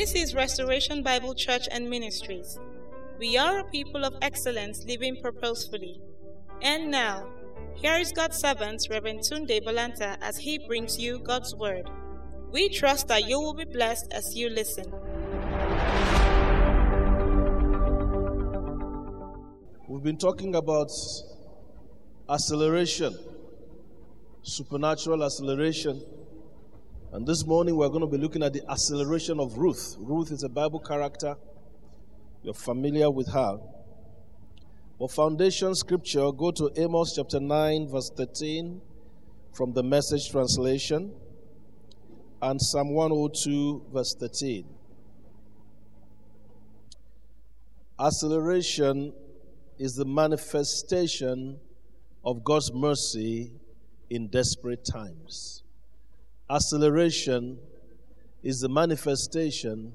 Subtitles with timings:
[0.00, 2.58] This is Restoration Bible Church and Ministries.
[3.18, 6.00] We are a people of excellence living purposefully.
[6.62, 7.28] And now,
[7.74, 11.90] here is God's servant, Reverend Tunde Balanta, as he brings you God's Word.
[12.50, 14.90] We trust that you will be blessed as you listen.
[19.86, 20.90] We've been talking about
[22.26, 23.18] acceleration,
[24.40, 26.02] supernatural acceleration.
[27.12, 29.96] And this morning we're going to be looking at the acceleration of Ruth.
[29.98, 31.34] Ruth is a Bible character.
[32.44, 33.58] You're familiar with her.
[34.96, 38.80] For foundation scripture, go to Amos chapter 9, verse 13
[39.52, 41.12] from the message translation
[42.42, 44.64] and Psalm 102, verse 13.
[47.98, 49.12] Acceleration
[49.78, 51.58] is the manifestation
[52.24, 53.50] of God's mercy
[54.10, 55.64] in desperate times.
[56.50, 57.60] Acceleration
[58.42, 59.92] is the manifestation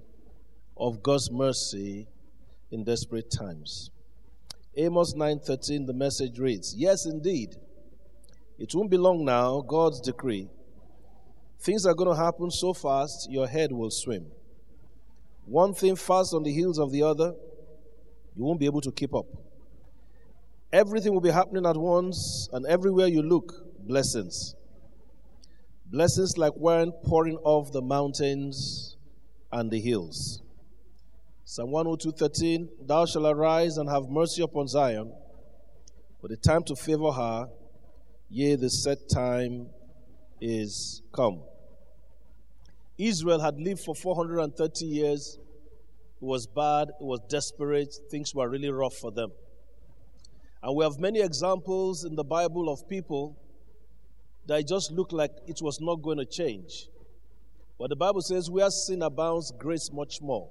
[0.77, 2.07] of God's mercy
[2.71, 3.91] in desperate times.
[4.77, 7.57] Amos 9:13 the message reads, "Yes indeed.
[8.57, 10.47] It won't be long now, God's decree.
[11.59, 14.31] Things are going to happen so fast your head will swim.
[15.45, 17.35] One thing fast on the heels of the other,
[18.33, 19.27] you won't be able to keep up.
[20.71, 24.55] Everything will be happening at once, and everywhere you look, blessings.
[25.95, 28.97] Blessings like wine pouring off the mountains
[29.49, 30.41] and the hills.
[31.45, 35.13] Psalm 102:13 Thou shalt arise and have mercy upon Zion,
[36.19, 37.49] for the time to favor her,
[38.29, 39.69] yea, the set time
[40.41, 41.43] is come.
[42.97, 45.39] Israel had lived for 430 years.
[46.21, 49.31] It was bad, it was desperate, things were really rough for them.
[50.61, 53.37] And we have many examples in the Bible of people
[54.47, 56.87] that just looked like it was not going to change.
[57.79, 60.49] But the Bible says, Where sin abounds, grace much more.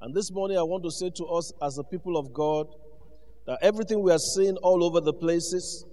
[0.00, 2.66] And this morning, I want to say to us as the people of God
[3.46, 5.84] that everything we are seeing all over the places,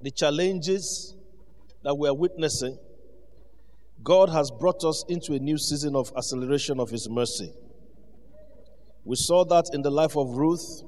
[0.00, 1.16] the challenges
[1.82, 2.78] that we are witnessing,
[4.02, 7.52] God has brought us into a new season of acceleration of His mercy.
[9.04, 10.82] We saw that in the life of Ruth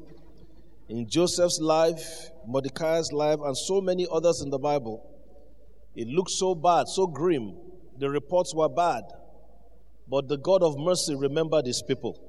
[0.89, 5.05] in Joseph's life, Mordecai's life, and so many others in the Bible,
[5.97, 7.57] it looked so bad, so grim.
[7.99, 9.05] The reports were bad.
[10.07, 12.21] But the God of mercy remembered his people.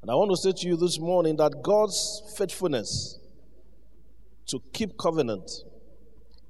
[0.00, 3.20] And I want to say to you this morning that God's faithfulness
[4.46, 5.48] to keep covenant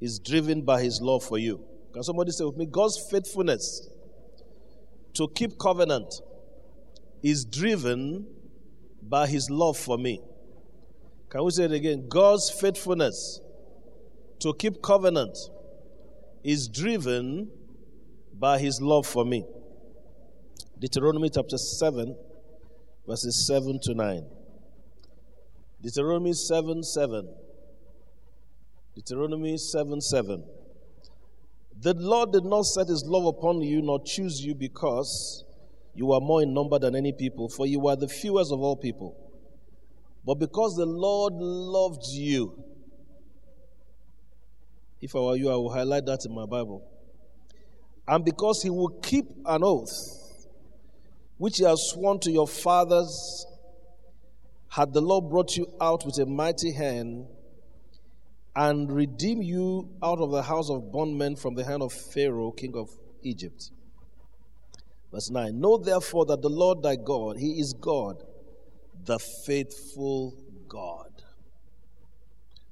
[0.01, 1.63] is driven by his love for you.
[1.93, 2.65] Can somebody say with me?
[2.65, 3.89] God's faithfulness
[5.15, 6.15] to keep covenant
[7.23, 8.27] is driven
[9.03, 10.23] by his love for me.
[11.29, 12.09] Can we say it again?
[12.09, 13.41] God's faithfulness
[14.43, 15.39] to keep covenant
[16.43, 17.49] is driven
[18.35, 19.45] by his love for me.
[20.81, 22.17] Deuteronomy chapter 7,
[23.07, 24.27] verses 7 to 9.
[25.81, 27.35] Deuteronomy 7 7.
[28.97, 30.45] Deuteronomy 7 7.
[31.81, 35.45] The Lord did not set his love upon you nor choose you because
[35.95, 38.77] you are more in number than any people, for you are the fewest of all
[38.77, 39.17] people.
[40.25, 42.72] But because the Lord loved you,
[45.03, 46.89] if I were you, I will highlight that in my Bible.
[48.07, 50.21] And because he will keep an oath
[51.39, 53.47] which he has sworn to your fathers,
[54.69, 57.27] had the Lord brought you out with a mighty hand
[58.55, 62.77] and redeemed you out of the house of bondmen from the hand of Pharaoh, king
[62.77, 62.91] of
[63.23, 63.71] Egypt.
[65.13, 68.23] Verse 9 Know therefore that the Lord thy God, he is God,
[69.05, 70.37] the faithful
[70.69, 71.11] God.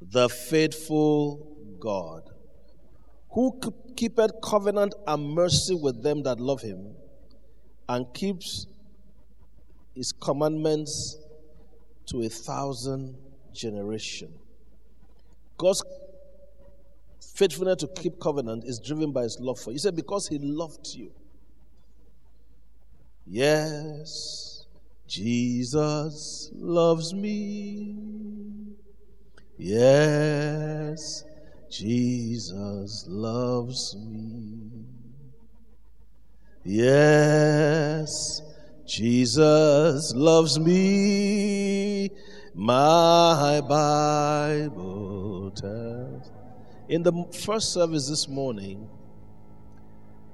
[0.01, 1.50] The faithful
[1.81, 2.31] God,
[3.31, 3.59] who
[3.97, 6.95] keepeth covenant and mercy with them that love him,
[7.89, 8.67] and keeps
[9.95, 11.19] his commandments
[12.07, 13.17] to a thousand
[13.53, 14.33] generation.
[15.59, 15.83] God's
[17.35, 19.75] faithfulness to keep covenant is driven by his love for you.
[19.75, 21.13] He said, Because he loved you.
[23.27, 24.67] Yes,
[25.07, 27.97] Jesus loves me.
[29.57, 31.25] Yes,
[31.71, 34.85] Jesus loves me.
[36.65, 38.43] Yes,
[38.87, 42.11] Jesus loves me.
[42.55, 46.33] My Bible tells.
[46.89, 47.13] In the
[47.45, 48.91] first service this morning,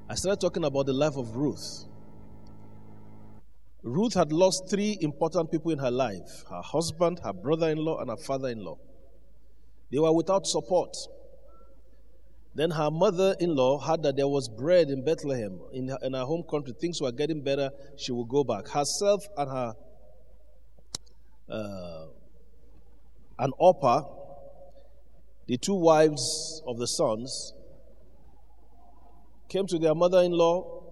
[0.09, 1.85] I started talking about the life of Ruth.
[3.83, 7.99] Ruth had lost three important people in her life her husband, her brother in law,
[8.01, 8.79] and her father in law.
[9.93, 10.97] They were without support.
[12.57, 16.15] Then her mother in law heard that there was bread in Bethlehem, in her, in
[16.15, 16.73] her home country.
[16.81, 17.71] Things were getting better.
[17.99, 18.69] She would go back.
[18.69, 19.75] Herself and her,
[21.51, 22.07] uh,
[23.39, 24.05] and Orpah,
[25.47, 27.53] the two wives of the sons,
[29.51, 30.83] came to their mother in law.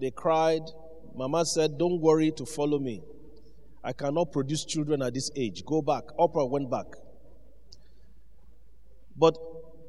[0.00, 0.62] They cried.
[1.14, 3.04] Mama said, Don't worry to follow me.
[3.84, 5.64] I cannot produce children at this age.
[5.64, 6.02] Go back.
[6.18, 6.86] Orpah went back.
[9.16, 9.38] But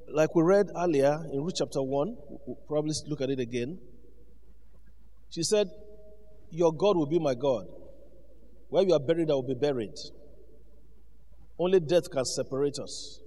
[0.09, 3.77] like we read earlier in Ruth chapter 1, we'll probably look at it again.
[5.29, 5.69] She said,
[6.49, 7.67] Your God will be my God.
[8.69, 9.95] Where you are buried, I will be buried.
[11.59, 13.19] Only death can separate us.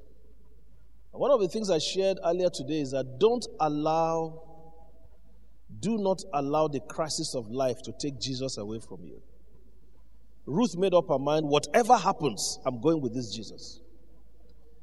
[1.13, 4.43] And one of the things I shared earlier today is that don't allow,
[5.81, 9.21] do not allow the crisis of life to take Jesus away from you.
[10.47, 13.81] Ruth made up her mind whatever happens, I'm going with this Jesus.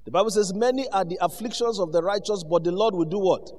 [0.07, 3.19] The Bible says, Many are the afflictions of the righteous, but the Lord will do
[3.19, 3.51] what?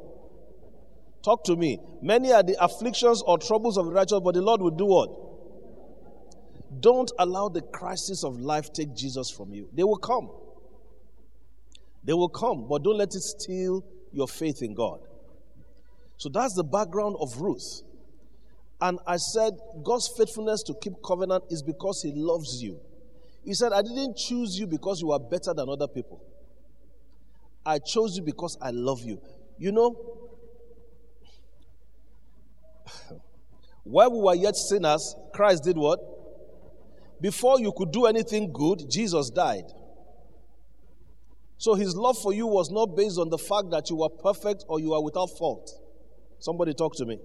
[1.22, 1.78] Talk to me.
[2.00, 5.10] Many are the afflictions or troubles of the righteous, but the Lord will do what?
[6.80, 9.68] Don't allow the crisis of life take Jesus from you.
[9.74, 10.30] They will come.
[12.02, 15.00] They will come, but don't let it steal your faith in God.
[16.16, 17.82] So that's the background of Ruth.
[18.80, 19.52] And I said,
[19.84, 22.80] God's faithfulness to keep covenant is because He loves you.
[23.44, 26.22] He said, I didn't choose you because you are better than other people.
[27.68, 29.20] I chose you because I love you.
[29.58, 29.90] You know,
[33.84, 36.00] while we were yet sinners, Christ did what?
[37.20, 39.66] Before you could do anything good, Jesus died.
[41.58, 44.64] So his love for you was not based on the fact that you were perfect
[44.66, 45.70] or you are without fault.
[46.38, 47.18] Somebody talk to me.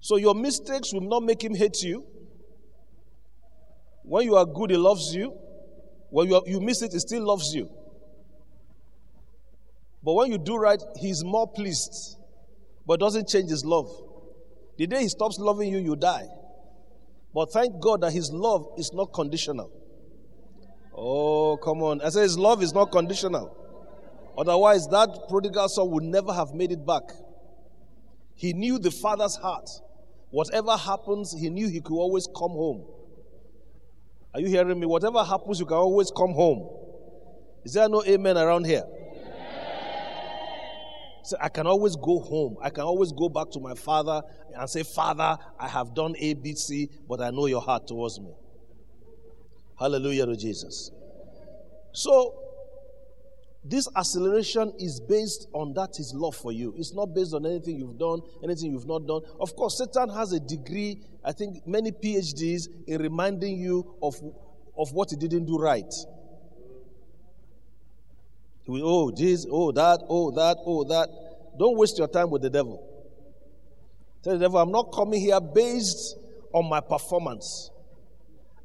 [0.00, 2.06] So your mistakes will not make him hate you.
[4.04, 5.36] When you are good, he loves you.
[6.10, 7.68] When you, you miss it, he still loves you.
[10.02, 12.16] But when you do right, he's more pleased,
[12.86, 13.90] but doesn't change his love.
[14.78, 16.26] The day he stops loving you, you die.
[17.34, 19.70] But thank God that his love is not conditional.
[20.94, 22.00] Oh, come on.
[22.00, 23.54] I say his love is not conditional.
[24.38, 27.02] Otherwise, that prodigal son would never have made it back.
[28.34, 29.68] He knew the father's heart.
[30.30, 32.84] Whatever happens, he knew he could always come home.
[34.36, 34.84] Are you hearing me?
[34.84, 36.68] Whatever happens, you can always come home.
[37.64, 38.84] Is there no amen around here?
[41.24, 42.58] So I can always go home.
[42.60, 44.20] I can always go back to my father
[44.54, 48.20] and say, Father, I have done A, B, C, but I know your heart towards
[48.20, 48.34] me.
[49.78, 50.90] Hallelujah to Jesus.
[51.92, 52.34] So
[53.68, 56.74] this acceleration is based on that his love for you.
[56.76, 59.22] It's not based on anything you've done, anything you've not done.
[59.40, 64.14] Of course, Satan has a degree, I think many PhDs, in reminding you of,
[64.76, 65.92] of what he didn't do right.
[68.62, 71.08] He will, oh, this, oh, that, oh, that, oh, that.
[71.58, 72.82] Don't waste your time with the devil.
[74.22, 76.16] Tell the devil, I'm not coming here based
[76.52, 77.70] on my performance.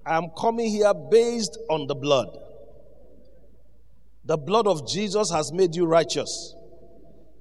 [0.05, 2.37] I'm coming here based on the blood.
[4.25, 6.55] The blood of Jesus has made you righteous.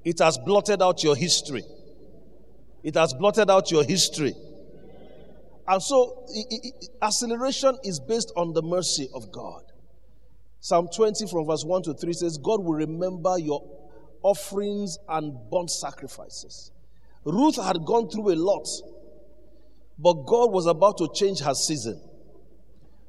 [0.04, 1.62] It has blotted out your history.
[2.82, 4.34] It has blotted out your history.
[5.68, 6.26] And so,
[7.02, 9.62] acceleration is based on the mercy of God.
[10.60, 13.62] Psalm 20 from verse 1 to 3 says, God will remember your
[14.22, 16.72] offerings and burnt sacrifices.
[17.24, 18.66] Ruth had gone through a lot,
[19.98, 22.00] but God was about to change her season.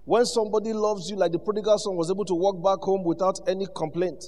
[0.05, 3.39] When somebody loves you, like the prodigal son was able to walk back home without
[3.48, 4.24] any complaint,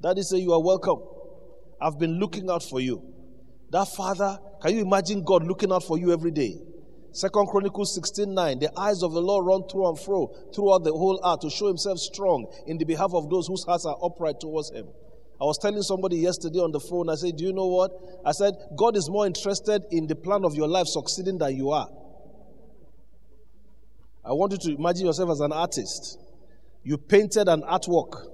[0.00, 1.00] daddy say, You are welcome.
[1.80, 3.02] I've been looking out for you.
[3.70, 6.56] That father, can you imagine God looking out for you every day?
[7.12, 8.58] Second Chronicles 16 9.
[8.60, 11.66] The eyes of the Lord run through and fro throughout the whole earth to show
[11.66, 14.86] himself strong in the behalf of those whose hearts are upright towards him.
[15.40, 17.90] I was telling somebody yesterday on the phone, I said, Do you know what?
[18.24, 21.70] I said, God is more interested in the plan of your life succeeding than you
[21.70, 21.88] are.
[24.28, 26.18] I want you to imagine yourself as an artist.
[26.82, 28.26] You painted an artwork.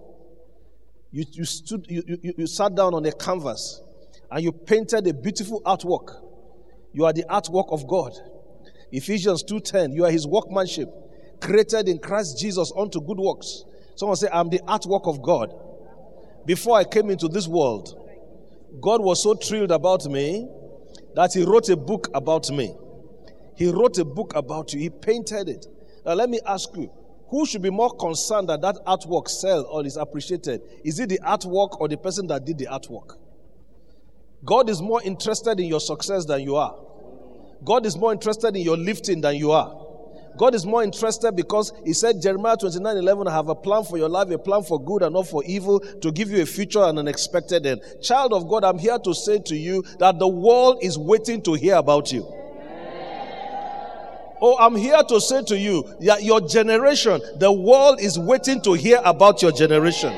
[1.13, 3.81] You, you, stood, you, you, you sat down on a canvas
[4.29, 6.21] and you painted a beautiful artwork.
[6.93, 8.13] You are the artwork of God.
[8.91, 10.89] Ephesians 2:10, you are his workmanship,
[11.41, 13.63] created in Christ Jesus unto good works.
[13.95, 15.55] Someone say, I'm the artwork of God.
[16.45, 17.97] Before I came into this world,
[18.81, 20.49] God was so thrilled about me
[21.15, 22.75] that he wrote a book about me.
[23.57, 24.81] He wrote a book about you.
[24.81, 25.67] He painted it.
[26.04, 26.90] Now, let me ask you
[27.28, 30.62] who should be more concerned that that artwork sell or is appreciated?
[30.84, 33.16] Is it the artwork or the person that did the artwork?
[34.44, 36.76] God is more interested in your success than you are.
[37.64, 39.80] God is more interested in your lifting than you are.
[40.37, 43.96] God is more interested because He said, Jeremiah 29 11, I have a plan for
[43.96, 46.82] your life, a plan for good and not for evil, to give you a future
[46.82, 47.80] and an expected end.
[48.02, 51.54] Child of God, I'm here to say to you that the world is waiting to
[51.54, 52.44] hear about you.
[54.41, 58.73] Oh, I'm here to say to you that your generation, the world is waiting to
[58.73, 60.12] hear about your generation.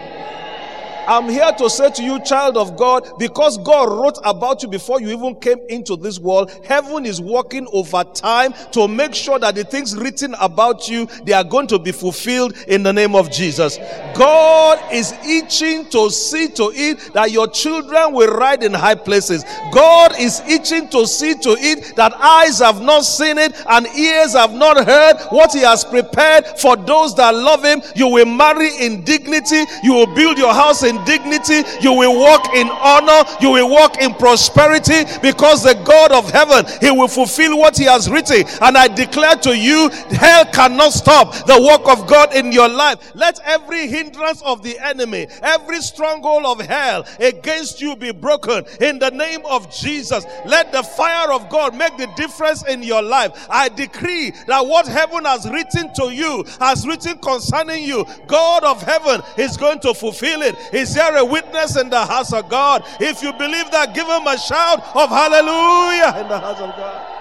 [1.07, 5.01] I'm here to say to you, child of God, because God wrote about you before
[5.01, 9.55] you even came into this world, heaven is working over time to make sure that
[9.55, 13.31] the things written about you, they are going to be fulfilled in the name of
[13.31, 13.79] Jesus.
[14.17, 19.45] God is itching to see to it that your children will ride in high places.
[19.73, 24.33] God is itching to see to it that eyes have not seen it and ears
[24.33, 27.83] have not heard what He has prepared for those that love Him.
[27.95, 29.65] You will marry in dignity.
[29.83, 33.99] You will build your house in dignity, you will walk in honor, you will walk
[34.01, 38.45] in prosperity because the God of heaven, He will fulfill what He has written.
[38.61, 43.13] And I declare to you, hell cannot stop the work of God in your life.
[43.15, 48.99] Let every hindrance of the enemy, every stronghold of hell against you be broken in
[48.99, 50.25] the name of Jesus.
[50.45, 53.47] Let the fire of God make the difference in your life.
[53.51, 58.83] I decree that what heaven has written to you, has written concerning you, God of
[58.83, 60.57] heaven is going to fulfill it.
[60.87, 62.85] Is there a witness in the house of God?
[63.01, 67.17] If you believe that, give him a shout of hallelujah in the house of God.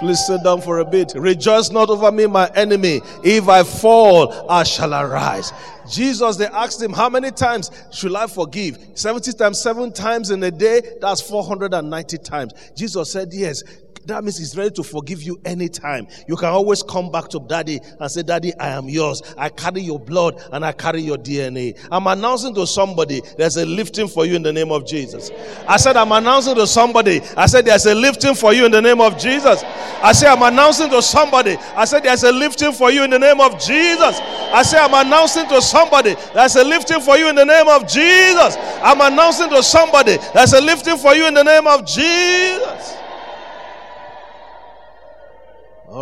[0.00, 1.14] Please sit down for a bit.
[1.16, 3.00] Rejoice not over me, my enemy.
[3.24, 5.54] If I fall, I shall arise.
[5.90, 8.78] Jesus, they asked him, How many times should I forgive?
[8.94, 12.52] 70 times, seven times in a day, that's 490 times.
[12.76, 13.64] Jesus said, Yes.
[14.08, 16.08] That means He's ready to forgive you anytime.
[16.26, 19.22] You can always come back to Daddy and say, Daddy, I am yours.
[19.36, 21.78] I carry your blood and I carry your DNA.
[21.92, 25.30] I'm announcing to somebody there's a lifting for you in the name of Jesus.
[25.68, 27.20] I said, I'm announcing to somebody.
[27.36, 29.62] I said, there's a lifting for you in the name of Jesus.
[29.62, 31.56] I said, I'm announcing to somebody.
[31.76, 34.20] I said, there's a lifting for you in the name of Jesus.
[34.20, 36.14] I said, I'm announcing to somebody.
[36.32, 38.56] There's a lifting for you in the name of Jesus.
[38.82, 40.16] I'm announcing to somebody.
[40.32, 42.97] There's a lifting for you in the name of Jesus.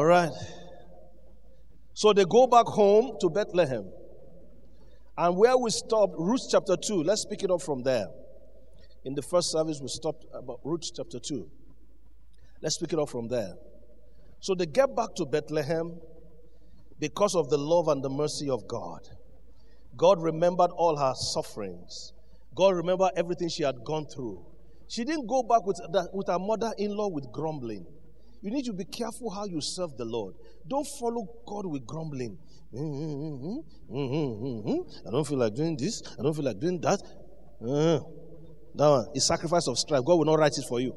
[0.06, 0.32] Right.
[1.94, 3.90] So they go back home to Bethlehem.
[5.18, 8.06] And where we stopped, Ruth chapter 2, let's pick it up from there.
[9.04, 11.48] In the first service, we stopped about Ruth chapter 2.
[12.60, 13.54] Let's pick it up from there.
[14.40, 15.98] So they get back to Bethlehem
[16.98, 19.00] because of the love and the mercy of God.
[19.96, 22.12] God remembered all her sufferings.
[22.54, 24.44] God remembered everything she had gone through.
[24.88, 27.86] She didn't go back with, the, with her mother in law with grumbling.
[28.42, 30.34] You need to be careful how you serve the Lord.
[30.68, 32.38] Don't follow God with grumbling.
[32.74, 32.78] I
[35.10, 36.02] don't feel like doing this.
[36.18, 37.00] I don't feel like doing that.
[37.60, 38.00] Uh,
[38.74, 40.04] that one is sacrifice of strife.
[40.04, 40.94] God will not write it for you.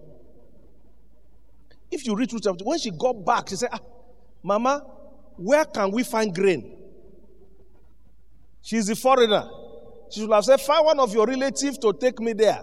[1.91, 3.79] If you read through chapter, when she got back, she said, ah,
[4.43, 4.85] Mama,
[5.37, 6.77] where can we find grain?
[8.61, 9.49] She's a foreigner.
[10.11, 12.61] She should have said, Find one of your relatives to take me there.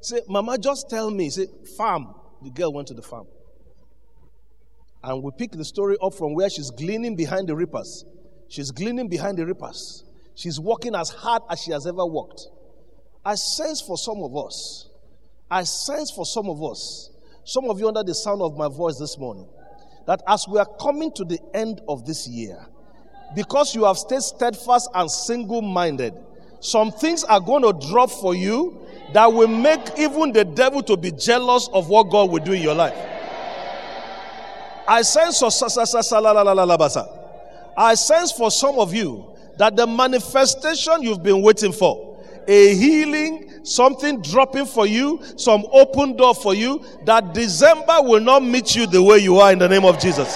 [0.00, 1.30] Say, Mama, just tell me.
[1.30, 2.14] Say, farm.
[2.42, 3.26] The girl went to the farm.
[5.02, 8.04] And we pick the story up from where she's gleaning behind the reapers.
[8.48, 10.04] She's gleaning behind the reapers.
[10.34, 12.46] She's working as hard as she has ever worked.
[13.24, 14.88] I sense for some of us,
[15.50, 17.10] I sense for some of us,
[17.44, 19.46] some of you under the sound of my voice this morning,
[20.06, 22.66] that as we are coming to the end of this year,
[23.34, 26.14] because you have stayed steadfast and single minded,
[26.60, 30.96] some things are going to drop for you that will make even the devil to
[30.96, 32.96] be jealous of what God will do in your life.
[34.92, 35.38] I sense
[38.32, 39.24] for some of you
[39.56, 42.18] that the manifestation you've been waiting for,
[42.48, 48.42] a healing, something dropping for you, some open door for you, that December will not
[48.42, 50.34] meet you the way you are in the name of Jesus.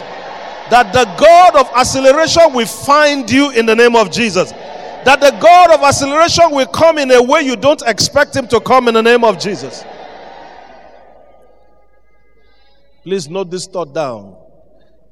[0.71, 4.53] That the God of acceleration will find you in the name of Jesus.
[4.53, 8.61] That the God of acceleration will come in a way you don't expect him to
[8.61, 9.85] come in the name of Jesus.
[13.03, 14.44] Please note this thought down.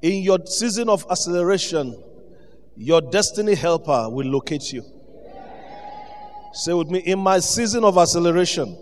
[0.02, 1.96] In your season of acceleration,
[2.76, 4.84] your destiny helper will locate you.
[6.52, 8.76] Say with me, in my season of acceleration,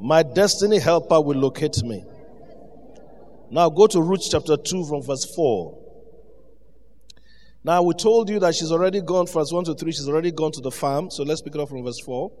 [0.00, 2.04] my destiny helper will locate me.
[3.52, 5.78] Now go to Ruth chapter 2 from verse 4.
[7.62, 10.50] Now we told you that she's already gone, verse 1 to 3, she's already gone
[10.52, 11.08] to the farm.
[11.08, 12.32] So let's pick it up from verse 4.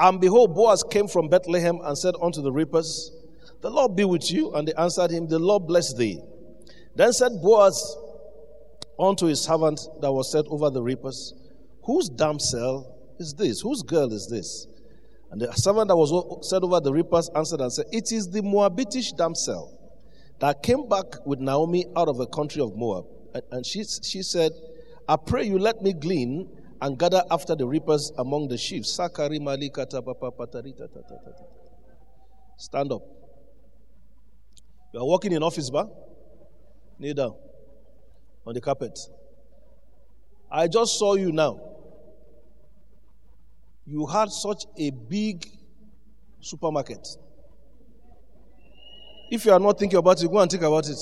[0.00, 3.12] And behold, Boaz came from Bethlehem and said unto the reapers,
[3.60, 4.52] The Lord be with you.
[4.54, 6.20] And they answered him, The Lord bless thee.
[6.98, 7.96] Then said Boaz
[8.98, 11.32] unto his servant that was set over the reapers,
[11.84, 13.60] Whose damsel is this?
[13.60, 14.66] Whose girl is this?
[15.30, 16.10] And the servant that was
[16.50, 19.78] set over the reapers answered and said, It is the Moabitish damsel
[20.40, 23.04] that came back with Naomi out of the country of Moab.
[23.52, 24.50] And, she, she said,
[25.08, 26.50] I pray you let me glean
[26.82, 28.90] and gather after the reapers among the sheaves.
[28.90, 29.20] Stand
[32.92, 33.02] up.
[34.92, 35.88] You are walking in office bar.
[36.98, 37.34] Kneel down
[38.46, 38.98] on the carpet.
[40.50, 41.60] I just saw you now.
[43.86, 45.46] You had such a big
[46.40, 47.06] supermarket.
[49.30, 50.98] If you are not thinking about it, go and think about it.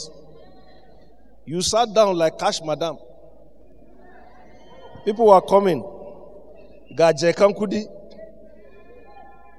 [1.44, 2.98] You sat down like cash madam.
[5.04, 5.84] People were coming.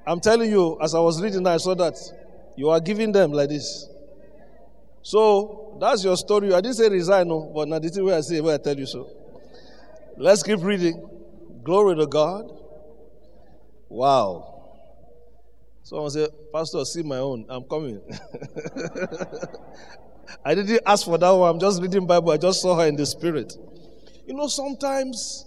[0.06, 1.96] I'm telling you, as I was reading, I saw that.
[2.58, 3.88] You are giving them like this.
[5.07, 6.53] So that's your story.
[6.53, 8.77] I didn't say resign, no, but now this is where I say where I tell
[8.77, 9.09] you so.
[10.17, 11.01] Let's keep reading.
[11.63, 12.51] Glory to God.
[13.87, 14.81] Wow.
[15.83, 17.45] Someone said, Pastor, see my own.
[17.47, 18.01] I'm coming.
[20.43, 21.51] I didn't ask for that one.
[21.51, 22.31] I'm just reading Bible.
[22.31, 23.53] I just saw her in the spirit.
[24.25, 25.45] You know, sometimes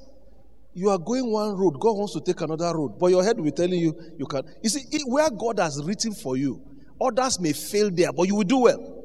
[0.73, 3.45] you are going one road, God wants to take another road, but your head will
[3.45, 4.47] be telling you you can't.
[4.63, 6.63] You see, where God has written for you,
[6.99, 9.00] others may fail there, but you will do well.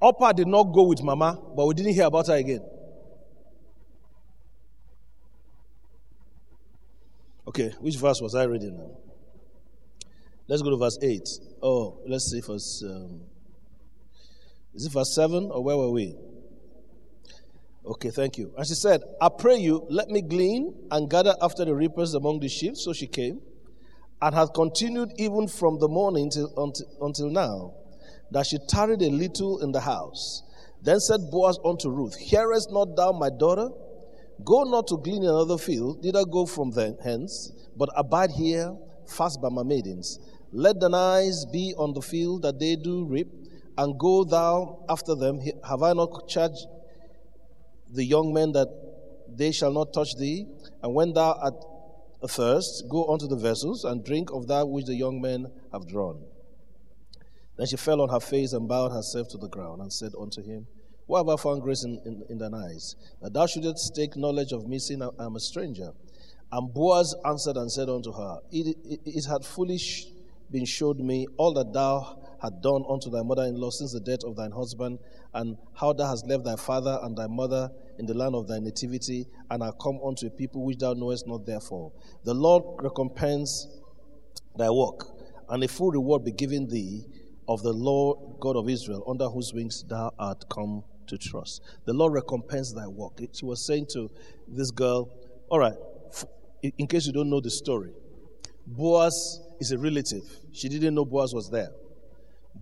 [0.00, 2.64] Orpah did not go with Mama, but we didn't hear about her again.
[7.46, 8.96] Okay, which verse was I reading now?
[10.46, 11.28] Let's go to verse 8.
[11.62, 12.82] Oh, let's see verse.
[12.86, 13.22] Um,
[14.72, 16.16] is it verse 7 or where were we?
[17.84, 18.52] Okay, thank you.
[18.56, 22.40] And she said, I pray you, let me glean and gather after the reapers among
[22.40, 22.76] the sheep.
[22.76, 23.40] So she came
[24.22, 27.74] and had continued even from the morning till, until, until now
[28.30, 30.42] that she tarried a little in the house.
[30.82, 33.68] Then said Boaz unto Ruth, Hearest not thou, my daughter?
[34.44, 38.74] Go not to glean in another field, neither go from hence, but abide here,
[39.06, 40.18] fast by my maidens.
[40.52, 43.28] Let thine eyes be on the field that they do reap,
[43.76, 45.40] and go thou after them.
[45.68, 46.66] Have I not charged
[47.92, 48.68] the young men that
[49.28, 50.46] they shall not touch thee?
[50.82, 51.54] And when thou art
[52.22, 56.22] athirst, go unto the vessels, and drink of that which the young men have drawn.
[57.60, 60.42] Then she fell on her face and bowed herself to the ground and said unto
[60.42, 60.66] him,
[61.04, 62.96] Why have I found grace in, in, in thine eyes?
[63.20, 65.92] That thou shouldest take knowledge of me, seeing I am a stranger.
[66.50, 69.78] And Boaz answered and said unto her, It, it, it had fully
[70.50, 74.00] been showed me all that thou had done unto thy mother in law since the
[74.00, 74.98] death of thine husband,
[75.34, 78.58] and how thou hast left thy father and thy mother in the land of thy
[78.58, 81.92] nativity, and are come unto a people which thou knowest not therefore.
[82.24, 83.68] The Lord recompense
[84.56, 85.08] thy work,
[85.50, 87.04] and a full reward be given thee
[87.50, 91.62] of the Lord God of Israel, under whose wings thou art come to trust.
[91.84, 93.18] The Lord recompense thy work.
[93.32, 94.08] She was saying to
[94.46, 95.10] this girl,
[95.48, 95.74] All right,
[96.62, 97.90] in case you don't know the story,
[98.68, 100.22] Boaz is a relative.
[100.52, 101.70] She didn't know Boaz was there.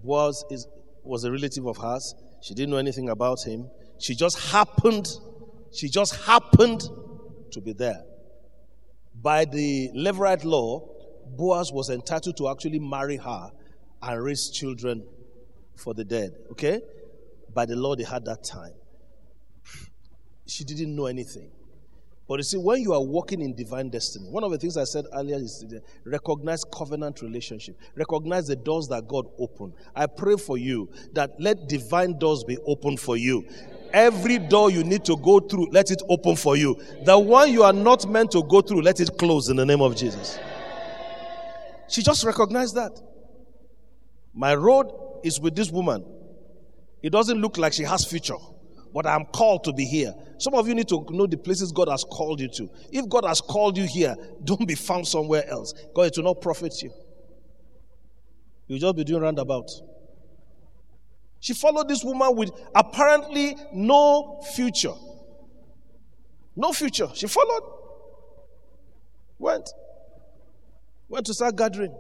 [0.03, 0.67] Boaz is,
[1.05, 2.15] was a relative of hers.
[2.41, 3.69] She didn't know anything about him.
[3.99, 5.07] She just happened,
[5.71, 6.89] she just happened
[7.51, 8.05] to be there.
[9.21, 10.89] By the Levirate law,
[11.37, 13.51] Boaz was entitled to actually marry her
[14.03, 15.05] and raise children
[15.77, 16.33] for the dead.
[16.53, 16.81] Okay?
[17.55, 18.73] By the law, they had that time.
[20.47, 21.51] She didn't know anything.
[22.29, 24.85] But you see, when you are walking in divine destiny, one of the things I
[24.85, 25.65] said earlier is
[26.05, 27.79] recognize covenant relationship.
[27.95, 29.73] Recognize the doors that God opened.
[29.97, 33.47] I pray for you that let divine doors be open for you.
[33.95, 36.79] Every door you need to go through, let it open for you.
[37.07, 39.81] The one you are not meant to go through, let it close in the name
[39.81, 40.39] of Jesus.
[41.89, 43.01] She just recognized that.
[44.35, 44.93] My road
[45.25, 46.05] is with this woman.
[47.03, 48.37] It doesn't look like she has future,
[48.93, 50.15] but I'm called to be here.
[50.39, 52.71] Some of you need to know the places God has called you to.
[52.91, 55.75] If God has called you here, don't be found somewhere else.
[55.95, 56.93] God, it will not profit you.
[58.67, 59.71] You'll just be doing roundabout.
[61.41, 64.95] She followed this woman with apparently no future.
[66.57, 67.09] No future.
[67.15, 67.63] She followed.
[69.39, 69.71] Went.
[71.09, 71.95] Went to start gathering.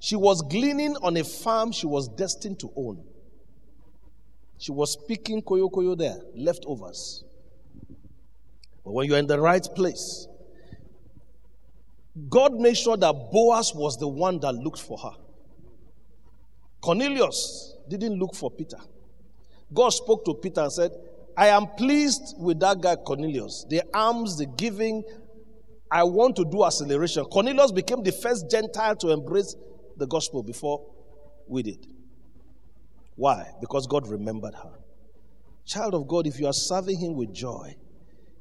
[0.00, 3.04] She was gleaning on a farm she was destined to own.
[4.58, 7.24] She was picking koyo koyo there, leftovers.
[8.84, 10.28] But when you're in the right place,
[12.28, 15.12] God made sure that Boaz was the one that looked for her.
[16.80, 18.78] Cornelius didn't look for Peter.
[19.72, 20.92] God spoke to Peter and said,
[21.36, 23.66] I am pleased with that guy Cornelius.
[23.68, 25.02] The alms, the giving,
[25.90, 27.24] I want to do acceleration.
[27.24, 29.56] Cornelius became the first Gentile to embrace
[29.96, 30.84] the gospel before
[31.48, 31.86] we did.
[33.16, 33.52] Why?
[33.60, 34.72] Because God remembered her.
[35.66, 37.74] Child of God, if you are serving Him with joy,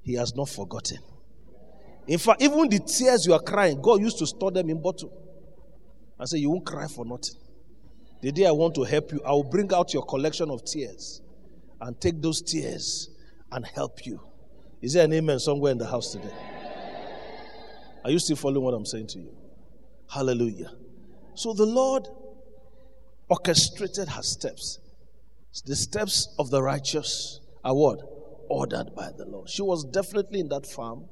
[0.02, 1.00] He has not forgotten.
[2.08, 5.12] In fact, even the tears you are crying, God used to store them in bottle
[6.20, 7.36] and say, You won't cry for nothing.
[8.22, 11.22] The day I want to help you, I will bring out your collection of tears
[11.82, 13.10] and take those tears
[13.52, 14.20] and help you.
[14.82, 16.34] Is there an amen somewhere in the house today?
[18.04, 19.36] Are you still following what I'm saying to you?
[20.10, 20.72] Hallelujah.
[21.36, 22.08] So the Lord
[23.30, 24.80] orchestrated her steps.
[25.66, 28.00] The steps of the righteous are what?
[28.50, 29.50] Ordered by the Lord.
[29.50, 31.06] She was definitely in that farm.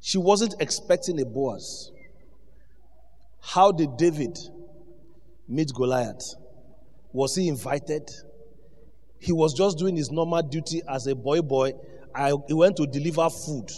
[0.00, 1.92] She wasn't expecting a Boaz.
[3.40, 4.38] How did David
[5.48, 6.34] meet Goliath?
[7.12, 8.10] Was he invited?
[9.18, 11.72] He was just doing his normal duty as a boy boy.
[12.14, 13.70] I, he went to deliver food.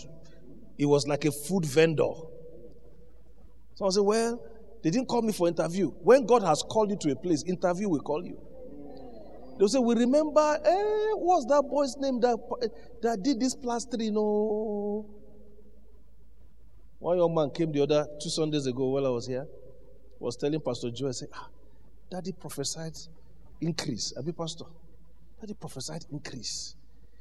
[0.76, 2.12] He was like a food vendor.
[3.74, 4.40] So I said, Well,
[4.82, 5.88] they didn't call me for interview.
[6.02, 8.38] When God has called you to a place, interview will call you.
[9.58, 12.36] They'll say, We remember, eh, what's that boy's name that,
[13.02, 14.14] that did this plastering?
[14.14, 15.06] No.
[16.98, 19.46] One young man came the other two Sundays ago while I was here,
[20.18, 21.48] was telling Pastor Joe, I said, ah,
[22.10, 22.96] Daddy prophesied
[23.60, 24.12] increase.
[24.18, 24.64] I be pastor.
[25.40, 26.76] Daddy prophesied increase.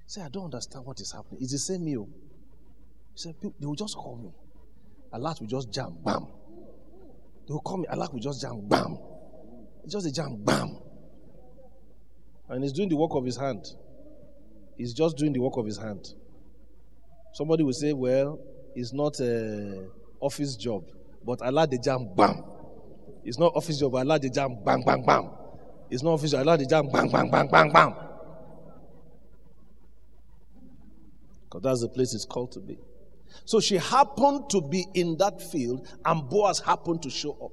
[0.05, 1.41] He said, I don't understand what is happening.
[1.41, 2.07] It's the same meal.
[3.13, 4.31] He said, they will just call me.
[5.13, 6.27] A lot will just jam, bam.
[7.51, 7.85] They will call me.
[7.89, 8.97] A lot will just jam, bam.
[9.83, 10.77] It's just a jam, bam.
[12.47, 13.65] And he's doing the work of his hand.
[14.77, 16.13] He's just doing the work of his hand.
[17.33, 18.39] Somebody will say, well,
[18.73, 19.85] it's not a
[20.21, 20.85] office job,
[21.25, 22.41] but Allah the jam bam.
[23.25, 25.29] It's not office job, Allah the jam bang bang bang.
[25.89, 27.95] It's not office job, Allah the jam bang bang bang bang bang.
[31.43, 32.77] Because that's the place it's called to be.
[33.45, 37.51] So she happened to be in that field, and Boaz happened to show up.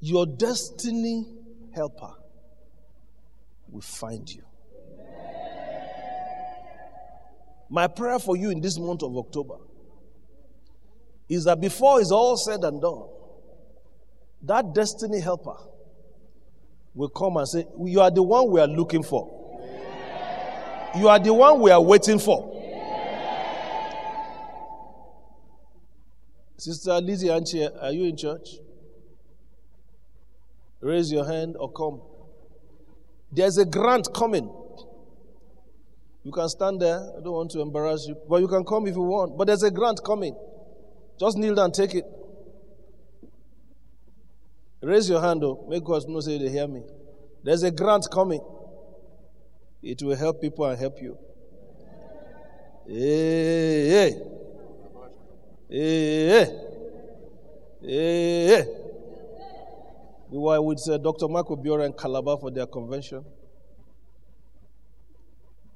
[0.00, 1.26] Your destiny
[1.74, 2.14] helper
[3.70, 4.42] will find you.
[7.70, 9.56] My prayer for you in this month of October
[11.28, 13.04] is that before it's all said and done,
[14.42, 15.56] that destiny helper
[16.94, 19.34] will come and say, You are the one we are looking for.
[20.96, 22.57] You are the one we are waiting for.
[26.58, 28.56] Sister Lizzie Anchi, are you in church?
[30.80, 32.02] Raise your hand or come.
[33.32, 34.50] There's a grant coming
[36.28, 36.98] you can stand there.
[37.16, 38.14] I don't want to embarrass you.
[38.28, 39.38] But you can come if you want.
[39.38, 40.36] But there's a grant coming.
[41.18, 42.04] Just kneel down, take it.
[44.82, 45.64] Raise your hand, though.
[45.70, 46.82] Make God know say they hear me.
[47.42, 48.42] There's a grant coming.
[49.82, 51.16] It will help people and help you.
[52.86, 54.22] Hey, hey.
[55.70, 56.46] Eh, eh, eh.
[57.82, 57.86] Hey, hey.
[57.88, 58.66] Hey, hey.
[60.30, 61.28] We were with uh, Dr.
[61.28, 63.24] Michael Biora and Calabar for their convention.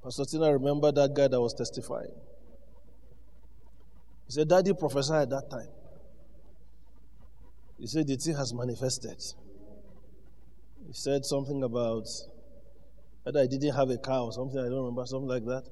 [0.02, 2.10] Pastor Tina remember that guy that was testifying.
[4.26, 5.68] He said, Daddy prophesied at that time.
[7.78, 9.22] He said, The thing has manifested.
[10.86, 12.08] He said something about
[13.24, 15.64] that I didn't have a car or something, I don't remember, something like that.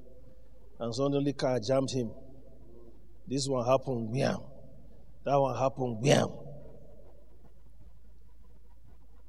[0.78, 2.10] And suddenly car jammed him.
[3.30, 4.38] This one happened, bam.
[5.24, 6.30] That one happened, bam.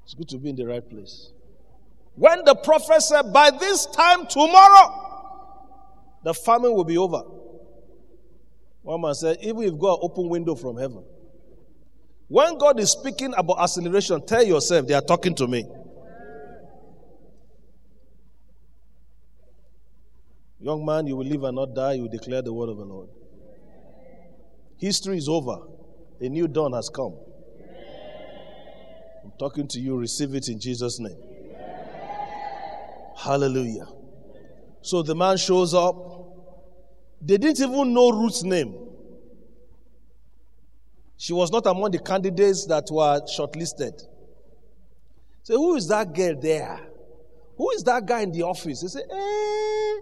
[0.02, 1.30] It's good to be in the right place.
[2.16, 4.98] When the prophet said, By this time tomorrow,
[6.24, 7.22] the famine will be over.
[8.82, 11.04] One man said, Even if God open window from heaven.
[12.26, 15.64] When God is speaking about acceleration, tell yourself they are talking to me.
[20.58, 21.92] Young man, you will live and not die.
[21.92, 23.08] You declare the word of the Lord.
[24.82, 25.58] History is over.
[26.20, 27.16] A new dawn has come.
[29.22, 29.96] I'm talking to you.
[29.96, 31.16] Receive it in Jesus' name.
[33.16, 33.86] Hallelujah.
[34.80, 35.94] So the man shows up.
[37.20, 38.74] They didn't even know Ruth's name.
[41.16, 44.02] She was not among the candidates that were shortlisted.
[45.44, 46.80] So who is that girl there?
[47.56, 48.80] Who is that guy in the office?
[48.80, 50.00] They say, eh,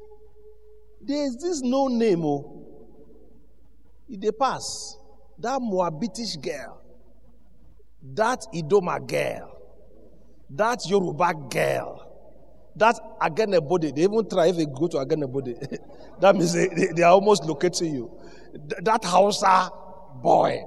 [1.02, 2.24] there's this no name.
[2.24, 2.60] Oh.
[4.11, 4.96] They pass.
[5.38, 6.81] That Moabitish girl.
[8.03, 9.57] That Idoma girl.
[10.51, 12.11] That Yoruba girl
[12.77, 15.55] that again a body, they even try if they go to again body.
[16.20, 18.11] that means they, they, they, are almost locating you.
[18.53, 19.70] Th- that Hausa
[20.23, 20.62] boy,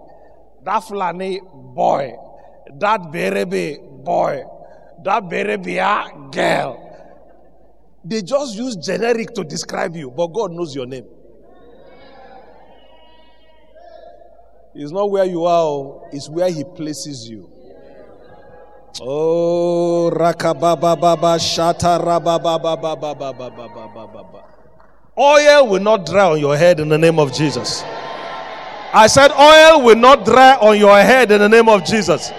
[0.63, 1.41] that Fulani
[1.75, 2.13] boy,
[2.79, 4.43] that Berebe boy,
[5.03, 6.79] that Berebia girl.
[8.05, 11.05] They just use generic to describe you, but God knows your name.
[14.75, 16.09] It's not where you are, oh.
[16.11, 17.49] it's where He places you.
[19.01, 21.99] Oh, shata.
[25.17, 27.83] Oil will not dry on your head in the name of Jesus.
[28.95, 32.31] I said, oil will not dry on your head in the name of Jesus.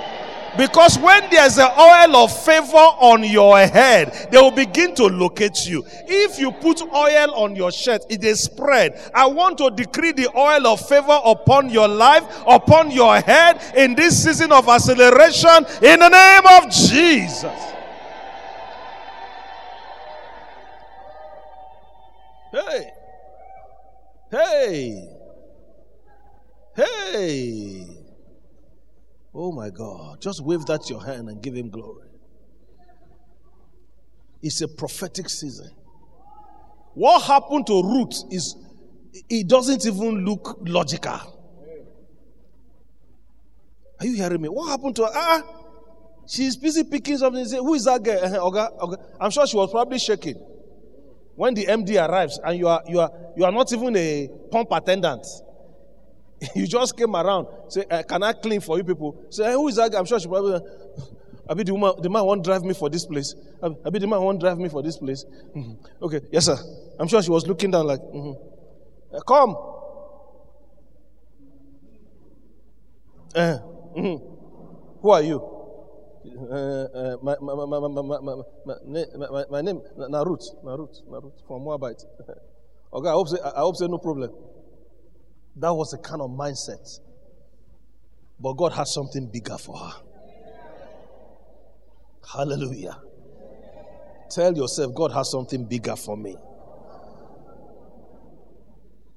[0.56, 5.66] Because when there's an oil of favor on your head, they will begin to locate
[5.66, 5.84] you.
[6.06, 9.10] If you put oil on your shirt, it is spread.
[9.14, 13.94] I want to decree the oil of favor upon your life, upon your head in
[13.94, 17.74] this season of acceleration in the name of Jesus.
[22.52, 22.90] Hey.
[24.30, 25.08] Hey.
[26.76, 27.93] Hey.
[29.34, 30.20] Oh my God.
[30.20, 32.08] Just wave that your hand and give him glory.
[34.42, 35.70] It's a prophetic season.
[36.94, 38.56] What happened to Ruth is
[39.28, 41.20] it doesn't even look logical.
[44.00, 44.48] Are you hearing me?
[44.48, 45.10] What happened to her?
[45.14, 45.42] Ah,
[46.26, 47.44] she's busy picking something.
[47.46, 48.98] Say, who is that girl?
[49.20, 50.34] I'm sure she was probably shaking
[51.36, 54.68] when the MD arrives, and you are you are you are not even a pump
[54.72, 55.26] attendant.
[56.54, 59.24] You just came around, say, uh, Can I clean for you people?
[59.30, 59.98] Say, hey, Who is that guy?
[59.98, 60.60] I'm sure she probably.
[61.48, 63.34] I be the, woman, the man won't drive me for this place.
[63.62, 65.24] I be the man won't drive me for this place.
[65.54, 66.04] Mm-hmm.
[66.04, 66.56] Okay, yes, sir.
[66.98, 69.14] I'm sure she was looking down like, mm-hmm.
[69.14, 69.50] uh, Come.
[73.34, 73.58] Uh,
[73.96, 75.00] mm-hmm.
[75.02, 75.54] Who are you?
[76.50, 77.50] Uh, uh, my, my
[79.60, 80.42] name, Narut.
[80.64, 81.02] Narut.
[81.10, 82.02] Narut from Moabite.
[82.92, 84.30] okay, I hope, say, I hope say no problem.
[85.56, 87.00] That was a kind of mindset.
[88.40, 89.92] But God had something bigger for her.
[92.32, 93.00] Hallelujah.
[94.30, 96.36] Tell yourself, God has something bigger for me.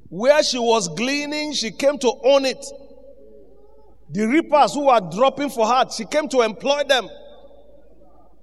[0.10, 2.66] Where she was gleaning, she came to own it.
[4.10, 7.10] The reapers who were dropping for her, she came to employ them.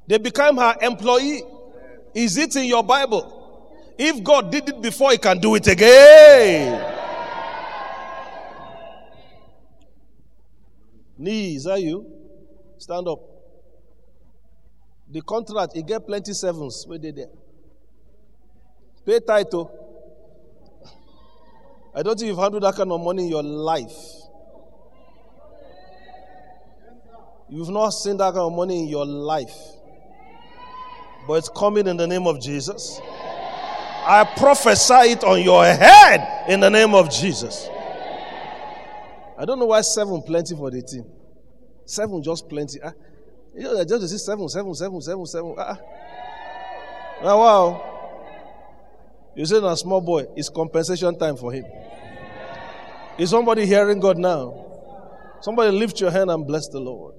[0.07, 1.43] They became her employee.
[2.15, 3.95] Is it in your Bible?
[3.97, 6.94] If God did it before, He can do it again.
[11.17, 12.07] Knee, is that you?
[12.79, 13.21] Stand up.
[15.11, 16.85] The contract, he get plenty sevens.
[16.87, 17.29] Where they there?
[19.07, 19.71] Pay title.
[20.85, 20.91] Oh.
[21.95, 23.93] I don't think you've handled that kind of money in your life.
[27.49, 29.55] You've not seen that kind of money in your life.
[31.29, 33.01] But it's coming in the name of Jesus.
[34.07, 37.69] I prophesy it on your head in the name of Jesus.
[39.39, 41.05] I don't know why seven plenty for the team.
[41.85, 42.81] Seven just plenty.
[42.83, 42.93] Ah,
[43.55, 45.55] you know, just to see seven, seven, seven, seven, seven.
[45.59, 45.79] Ah,
[47.23, 47.37] ah.
[47.37, 47.91] wow.
[49.37, 51.65] You say, a small boy, it's compensation time for him.
[53.19, 54.65] Is somebody hearing God now?
[55.41, 57.15] Somebody lift your hand and bless the Lord.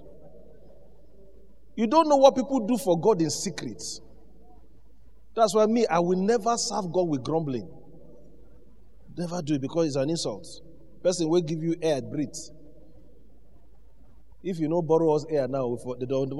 [1.76, 3.84] You don't know what people do for God in secret.
[5.36, 7.70] That's why me, I will never serve God with grumbling.
[9.18, 10.48] Never do it because it's an insult.
[11.06, 12.34] Person will give you air, breathe.
[14.42, 16.32] If you know borrow us air now, they don't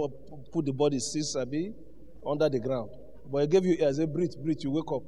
[0.52, 2.90] put the body six under the ground.
[3.32, 5.04] But I gave you air, say breathe, breathe, you wake up.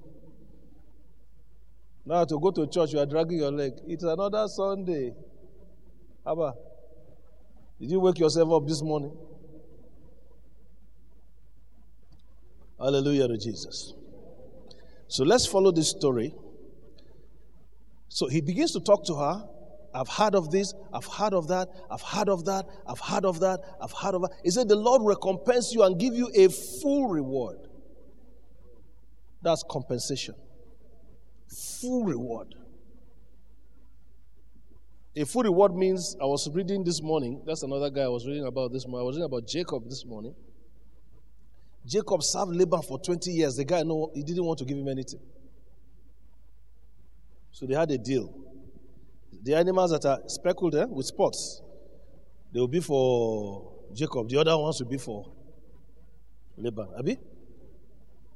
[2.05, 3.73] Now to go to church, you are dragging your leg.
[3.87, 5.15] It's another Sunday.
[6.23, 6.53] Abba,
[7.79, 9.17] did you wake yourself up this morning?
[12.77, 13.95] Hallelujah to Jesus.
[15.07, 16.35] So let's follow this story.
[18.09, 19.43] So he begins to talk to her.
[19.93, 23.39] I've heard of this, I've heard of that, I've heard of that, I've heard of
[23.39, 24.31] that, I've heard of that.
[24.43, 27.57] He said, The Lord recompense you and give you a full reward.
[29.41, 30.35] That's compensation.
[31.81, 32.53] Full reward.
[35.15, 37.41] A full reward means I was reading this morning.
[37.45, 39.03] That's another guy I was reading about this morning.
[39.03, 40.35] I was reading about Jacob this morning.
[41.87, 43.55] Jacob served Laban for 20 years.
[43.55, 45.21] The guy, no, he didn't want to give him anything.
[47.57, 48.31] So they had a deal.
[49.41, 51.63] The animals that are speckled eh, with spots,
[52.53, 54.29] they will be for Jacob.
[54.29, 55.25] The other ones will be for
[56.55, 56.89] Laban.
[56.99, 57.15] Abi?
[57.15, 57.21] Do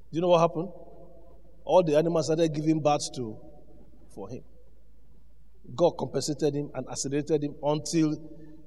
[0.09, 0.69] you know what happened?
[1.63, 3.37] All the animals started giving birth to
[4.15, 4.41] for him.
[5.75, 8.19] God compensated him and accelerated him until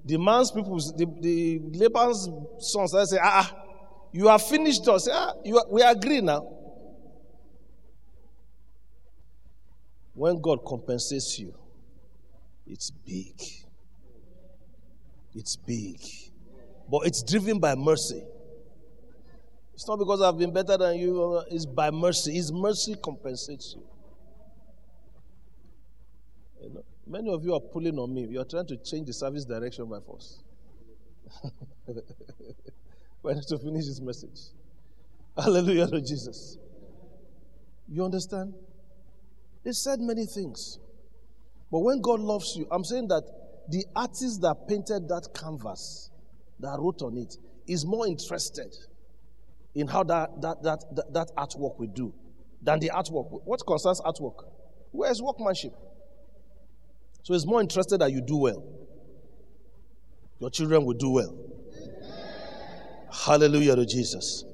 [0.05, 2.29] the man's people, the, the Laban's
[2.61, 3.61] sons started saying, ah, ah
[4.13, 5.09] you have finished us.
[5.11, 6.47] Ah, are, we agree now.
[10.15, 11.55] When God compensates you,
[12.67, 13.41] it's big.
[15.35, 16.01] It's big.
[16.91, 18.23] But it's driven by mercy.
[19.75, 22.35] It's not because I've been better than you, uh, it's by mercy.
[22.35, 23.83] His mercy compensates you.
[26.63, 28.27] you know, many of you are pulling on me.
[28.27, 30.43] You are trying to change the service direction by force.
[33.23, 34.39] When to finish this message.
[35.37, 36.59] Hallelujah to Jesus.
[37.89, 38.55] You understand?
[39.65, 40.79] He said many things.
[41.73, 43.25] But when God loves you, I'm saying that
[43.69, 46.11] the artist that painted that canvas
[46.61, 48.77] that wrote on it is more interested
[49.75, 52.15] in how that, that, that, that, that artwork will do
[52.63, 53.41] than the artwork.
[53.45, 54.45] What concerns artwork?
[54.93, 55.73] Where's workmanship?
[57.23, 58.63] So he's more interested that you do well.
[60.39, 61.37] Your children will do well.
[63.11, 64.45] Hallelujah to Jesus.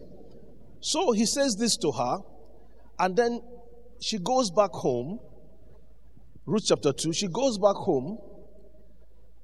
[0.80, 2.18] So he says this to her,
[2.98, 3.42] and then
[4.00, 5.20] she goes back home.
[6.46, 8.18] Ruth chapter 2, she goes back home,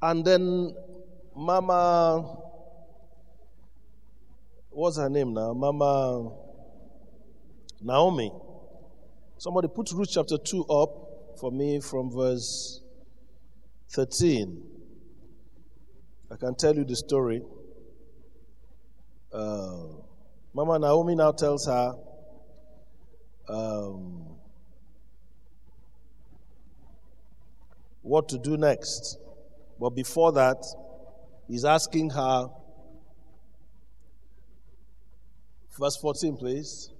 [0.03, 0.75] and then
[1.37, 2.37] Mama,
[4.71, 5.53] what's her name now?
[5.53, 6.33] Mama
[7.83, 8.33] Naomi.
[9.39, 12.81] Somebody put Ruth chapter 2 up for me from verse
[13.91, 14.63] 13.
[16.33, 17.43] I can tell you the story.
[19.33, 19.77] Uh,
[20.55, 21.95] Mama Naomi now tells her,
[23.49, 24.36] um,
[28.07, 29.19] what to do next.
[29.81, 30.65] But before that,
[31.49, 32.47] he's asking her,
[35.79, 36.93] verse 14, please.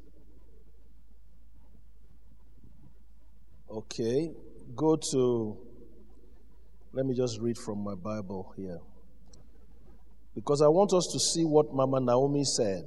[3.71, 4.33] Okay,
[4.75, 5.57] go to,
[6.93, 8.79] let me just read from my Bible here.
[10.35, 12.85] Because I want us to see what Mama Naomi said.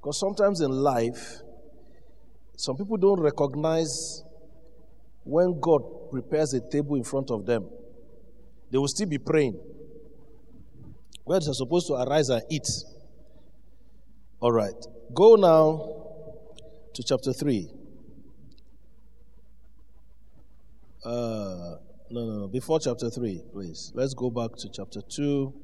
[0.00, 1.40] Because sometimes in life,
[2.56, 4.23] some people don't recognize
[5.24, 7.66] when God prepares a table in front of them.
[8.70, 9.58] They will still be praying.
[11.24, 12.68] Where they're supposed to arise and eat.
[14.40, 14.74] All right.
[15.14, 16.04] Go now
[16.92, 17.70] to chapter 3.
[21.04, 21.76] Uh,
[22.10, 22.48] no, no, no.
[22.48, 23.92] Before chapter 3, please.
[23.94, 25.54] Let's go back to chapter 2.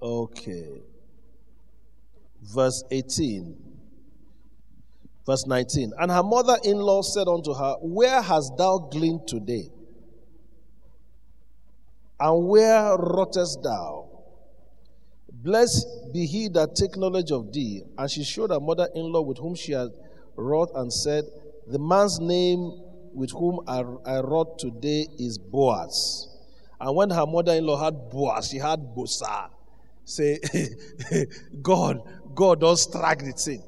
[0.00, 0.82] Okay.
[2.42, 3.67] Verse 18.
[5.28, 5.92] Verse 19.
[5.98, 9.68] And her mother in law said unto her, Where hast thou gleaned today?
[12.18, 14.08] And where rottest thou?
[15.30, 17.82] Blessed be he that take knowledge of thee.
[17.98, 19.90] And she showed her mother in law with whom she had
[20.34, 21.24] wrought and said,
[21.66, 22.80] The man's name
[23.12, 26.26] with whom I, I wrought today is Boaz.
[26.80, 29.50] And when her mother in law had Boaz, she had Bosa
[30.06, 30.38] say,
[31.60, 32.00] God,
[32.34, 33.62] God don't strike the thing.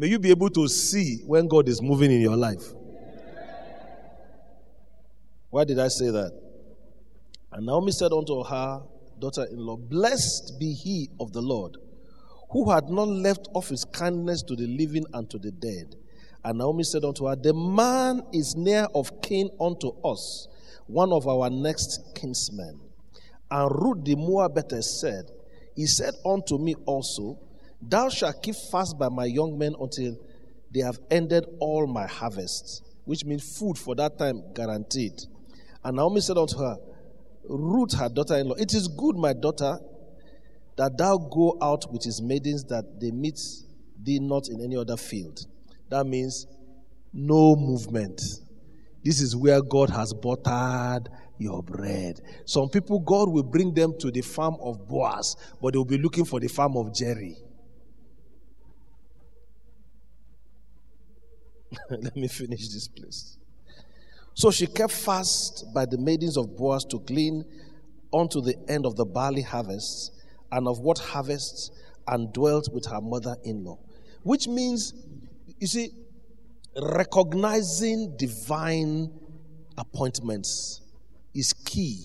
[0.00, 2.72] May you be able to see when God is moving in your life.
[5.50, 6.32] Why did I say that?
[7.52, 8.82] And Naomi said unto her
[9.18, 11.76] daughter in law, Blessed be he of the Lord,
[12.50, 15.96] who had not left off his kindness to the living and to the dead.
[16.46, 20.48] And Naomi said unto her, The man is near of kin unto us,
[20.86, 22.80] one of our next kinsmen.
[23.50, 25.30] And Ruth the Moabitess said,
[25.76, 27.38] he said unto me also,
[27.82, 30.16] Thou shalt keep fast by my young men until
[30.72, 35.14] they have ended all my harvests, which means food for that time guaranteed.
[35.82, 36.76] And Naomi said unto her,
[37.48, 39.78] Ruth, her daughter in law, It is good, my daughter,
[40.76, 43.40] that thou go out with his maidens, that they meet
[44.02, 45.40] thee not in any other field.
[45.88, 46.46] That means
[47.12, 48.22] no movement.
[49.02, 52.20] This is where God has buttered your bread.
[52.44, 55.98] Some people, God will bring them to the farm of Boaz, but they will be
[55.98, 57.36] looking for the farm of Jerry.
[61.90, 63.36] Let me finish this, please.
[64.34, 67.44] So she kept fast by the maidens of Boaz to glean
[68.12, 70.10] unto the end of the barley harvests
[70.52, 71.70] and of what harvests,
[72.08, 73.78] and dwelt with her mother in law.
[74.22, 74.94] Which means,
[75.60, 75.90] you see,
[76.76, 79.12] recognizing divine
[79.78, 80.80] appointments
[81.34, 82.04] is key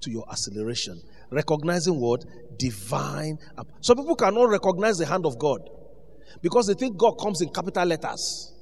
[0.00, 1.00] to your acceleration.
[1.30, 2.24] Recognizing what?
[2.58, 3.38] Divine.
[3.80, 5.68] Some people cannot recognize the hand of God
[6.42, 8.52] because they think God comes in capital letters.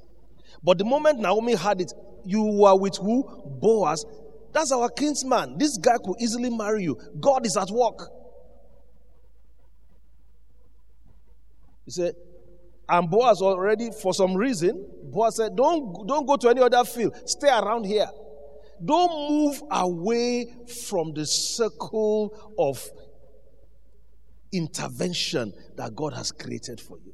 [0.63, 1.93] But the moment Naomi had it,
[2.25, 3.23] you were with who?
[3.61, 4.05] Boaz.
[4.51, 5.57] That's our kinsman.
[5.57, 6.99] This guy could easily marry you.
[7.19, 8.09] God is at work.
[11.85, 12.15] He said,
[12.87, 17.15] and Boaz already, for some reason, Boaz said, Don't, don't go to any other field.
[17.25, 18.07] Stay around here.
[18.83, 20.47] Don't move away
[20.89, 22.83] from the circle of
[24.51, 27.13] intervention that God has created for you.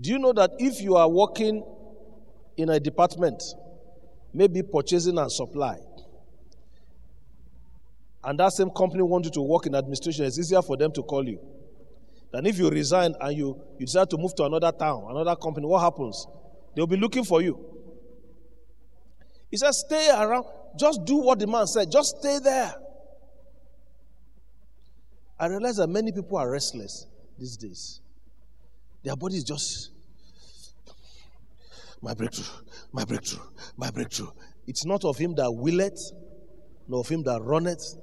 [0.00, 1.64] Do you know that if you are working
[2.56, 3.42] in a department,
[4.32, 5.78] maybe purchasing and supply,
[8.24, 11.02] and that same company wants you to work in administration, it's easier for them to
[11.02, 11.40] call you
[12.32, 15.66] than if you resign and you, you decide to move to another town, another company.
[15.66, 16.26] What happens?
[16.74, 17.58] They'll be looking for you.
[19.50, 20.46] He says, Stay around.
[20.78, 21.90] Just do what the man said.
[21.90, 22.74] Just stay there.
[25.38, 27.06] I realize that many people are restless
[27.38, 28.01] these days.
[29.02, 29.90] Their body is just
[32.00, 32.44] my breakthrough,
[32.92, 33.42] my breakthrough,
[33.76, 34.30] my breakthrough.
[34.66, 36.12] It's not of him that willeth,
[36.88, 37.96] nor of him that runneth,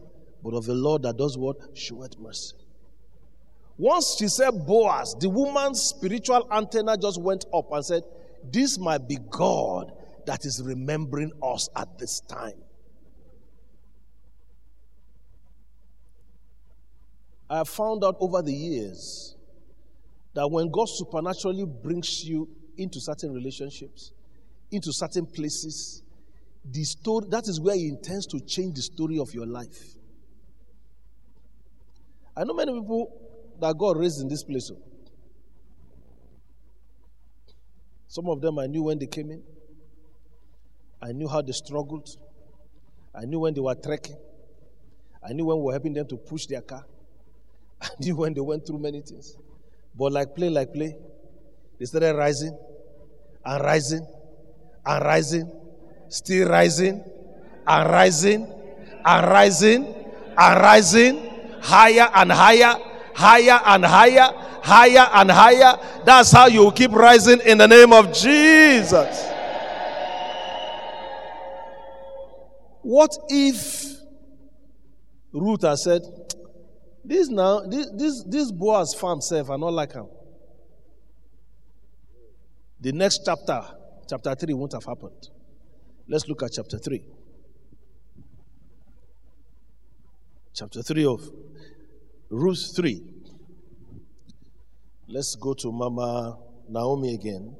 [0.44, 1.76] but of the Lord that does what?
[1.76, 2.56] Showeth mercy.
[3.78, 8.04] Once she said Boaz, the woman's spiritual antenna just went up and said,
[8.52, 9.94] This might be God
[10.26, 12.62] that is remembering us at this time.
[17.50, 19.36] I have found out over the years
[20.34, 24.12] that when God supernaturally brings you into certain relationships,
[24.72, 26.04] into certain places,
[26.64, 29.96] the story that is where He intends to change the story of your life.
[32.36, 33.12] I know many people
[33.60, 34.72] that God raised in this place.
[34.74, 34.82] Oh.
[38.08, 39.44] Some of them I knew when they came in.
[41.02, 42.08] I knew how they struggled.
[43.14, 44.18] I knew when they were trekking.
[45.28, 46.86] I knew when we were helping them to push their car.
[47.82, 49.36] I knew when they went through many things.
[49.98, 50.96] But like play, like play,
[51.80, 52.58] they started rising
[53.46, 54.08] and rising
[54.86, 55.52] and rising,
[56.10, 57.04] still rising
[57.68, 58.48] and rising
[59.06, 59.86] and rising
[60.38, 61.30] and rising,
[61.62, 62.76] higher and higher,
[63.14, 64.32] higher and higher,
[64.64, 65.78] higher and higher.
[66.06, 69.28] That's how you keep rising in the name of Jesus.
[72.82, 73.90] What if
[75.32, 76.02] Ruth has said,
[77.10, 80.06] this now, this, this, this Boaz farm self, I not like him.
[82.80, 83.62] The next chapter,
[84.08, 85.30] chapter 3, won't have happened.
[86.08, 87.04] Let's look at chapter 3.
[90.54, 91.30] Chapter 3 of
[92.30, 93.02] Ruth 3.
[95.08, 96.38] Let's go to Mama
[96.70, 97.56] Naomi again.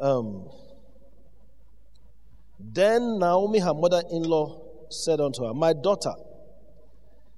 [0.00, 0.48] Um,
[2.58, 6.14] then Naomi, her mother in law, said unto her, My daughter,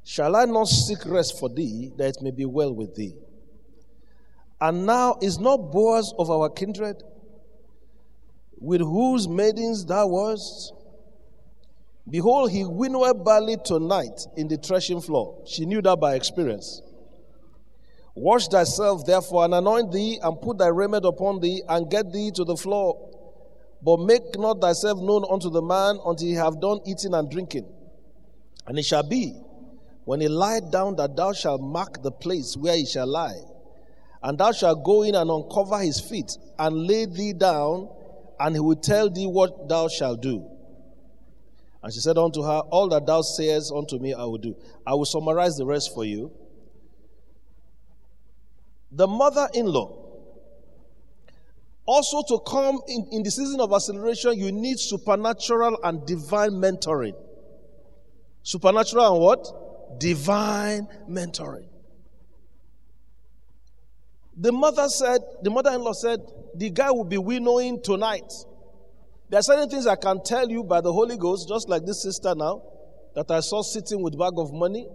[0.05, 3.15] Shall I not seek rest for thee, that it may be well with thee?
[4.61, 7.03] And now is not Boaz of our kindred,
[8.59, 10.73] with whose maidens thou wast?
[12.09, 15.43] Behold, he winnowed barley tonight in the threshing floor.
[15.47, 16.83] She knew that by experience.
[18.15, 22.31] Wash thyself, therefore, and anoint thee, and put thy raiment upon thee, and get thee
[22.33, 23.11] to the floor.
[23.83, 27.67] But make not thyself known unto the man until he have done eating and drinking.
[28.67, 29.35] And it shall be,
[30.05, 33.41] when he lie down, that thou shalt mark the place where he shall lie.
[34.23, 37.89] And thou shalt go in and uncover his feet, and lay thee down,
[38.39, 40.47] and he will tell thee what thou shalt do.
[41.83, 44.57] And she said unto her, All that thou sayest unto me, I will do.
[44.87, 46.33] I will summarize the rest for you.
[48.93, 50.01] The mother in law.
[51.87, 57.15] Also, to come in, in the season of acceleration, you need supernatural and divine mentoring.
[58.43, 59.64] Supernatural and what?
[59.99, 61.69] Divine mentoring.
[64.37, 66.21] The mother said, the mother in law said,
[66.55, 68.33] the guy will be winnowing tonight.
[69.29, 72.03] There are certain things I can tell you by the Holy Ghost, just like this
[72.03, 72.63] sister now,
[73.15, 74.89] that I saw sitting with bag of money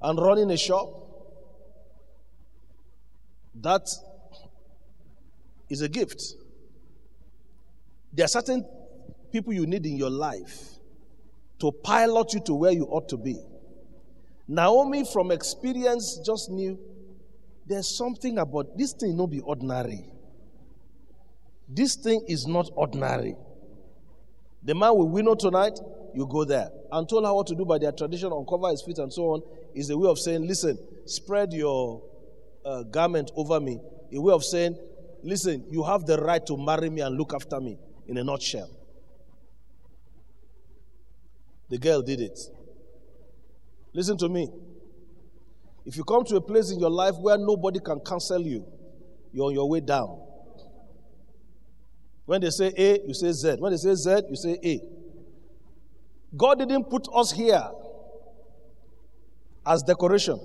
[0.00, 0.88] and running a shop.
[3.54, 3.88] That
[5.68, 6.22] is a gift.
[8.12, 8.66] There are certain
[9.30, 10.70] people you need in your life
[11.58, 13.36] to pilot you to where you ought to be.
[14.46, 16.78] Naomi, from experience, just knew
[17.66, 20.04] there's something about this thing, not be ordinary.
[21.68, 23.36] This thing is not ordinary.
[24.62, 25.78] The man will winnow tonight,
[26.14, 26.70] you go there.
[26.92, 29.42] And told her what to do by their tradition, uncover his feet and so on,
[29.74, 32.02] is a way of saying, listen, spread your
[32.64, 33.80] uh, garment over me.
[34.12, 34.76] A way of saying,
[35.22, 38.70] listen, you have the right to marry me and look after me, in a nutshell.
[41.70, 42.38] The girl did it.
[43.94, 44.48] Listen to me.
[45.86, 48.66] If you come to a place in your life where nobody can cancel you,
[49.32, 50.20] you're on your way down.
[52.26, 53.56] When they say A, you say Z.
[53.58, 54.80] When they say Z, you say A.
[56.36, 57.62] God didn't put us here
[59.64, 60.40] as decoration.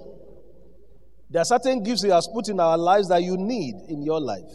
[1.30, 4.20] There are certain gifts He has put in our lives that you need in your
[4.20, 4.52] life.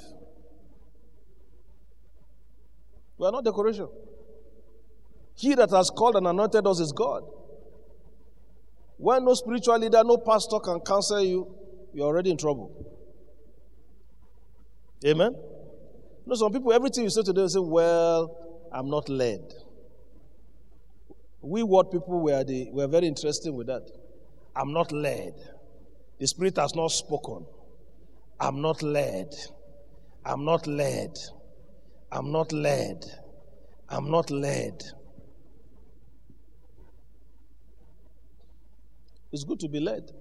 [3.16, 3.88] We are not decoration.
[5.36, 7.24] He that has called and anointed us is God.
[8.96, 11.54] When no spiritual leader, no pastor can counsel you,
[11.92, 12.70] you're already in trouble.
[15.04, 15.32] Amen?
[15.34, 19.52] You know, some people, everything you say to them, say, Well, I'm not led.
[21.42, 23.90] We what people were the were very interested with that.
[24.56, 25.34] I'm not led.
[26.18, 27.44] The Spirit has not spoken.
[28.40, 29.34] I'm not led.
[30.24, 31.18] I'm not led.
[32.10, 33.04] I'm not led.
[33.90, 34.82] I'm not led.
[39.34, 40.12] It's good to be led.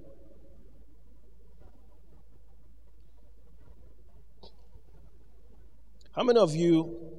[6.16, 7.12] How many of you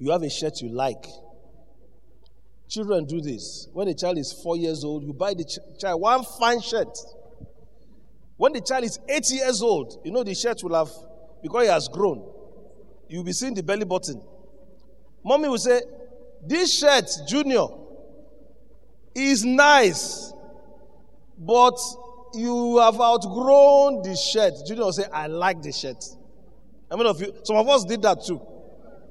[0.00, 1.06] You have a shirt you like.
[2.68, 3.68] Children do this.
[3.72, 6.98] When a child is four years old, you buy the ch- child one fine shirt.
[8.36, 10.90] When the child is eight years old, you know the shirt will have,
[11.40, 12.28] because he has grown,
[13.08, 14.20] you'll be seeing the belly button.
[15.24, 15.80] Mommy will say,
[16.44, 17.68] This shirt, Junior,
[19.14, 20.32] is nice,
[21.38, 21.78] but
[22.34, 24.54] you have outgrown the shirt.
[24.66, 26.04] Junior will say, I like the shirt.
[26.90, 28.40] I mean, of you, some of us did that too.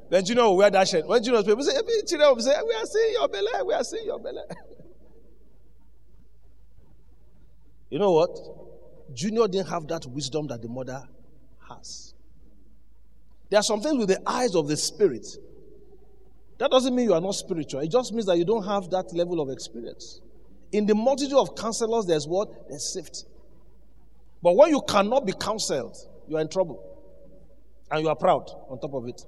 [0.09, 1.07] Then Junior will wear that shirt.
[1.07, 4.05] When Junior people say, Junior will say, We are seeing your belly, we are seeing
[4.05, 4.41] your belly.
[7.89, 8.37] you know what?
[9.13, 11.03] Junior didn't have that wisdom that the mother
[11.69, 12.13] has.
[13.49, 15.25] There are some things with the eyes of the spirit.
[16.61, 17.79] That doesn't mean you are not spiritual.
[17.79, 20.21] It just means that you don't have that level of experience.
[20.71, 22.69] In the multitude of counselors, there's what?
[22.69, 23.23] There's safety.
[24.43, 25.97] But when you cannot be counseled,
[26.27, 26.79] you are in trouble.
[27.89, 29.25] And you are proud on top of it.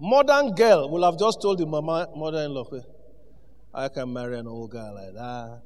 [0.00, 2.64] Modern girl will have just told the mama, mother-in-law,
[3.72, 5.62] I can marry an old guy like that.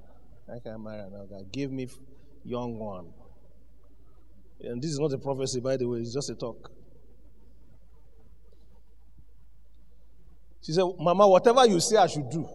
[0.53, 1.41] I can marry an old guy.
[1.51, 1.89] Give me
[2.45, 3.07] young one.
[4.61, 6.71] And this is not a prophecy, by the way, it's just a talk.
[10.63, 12.49] She said, Mama, whatever you say I should do,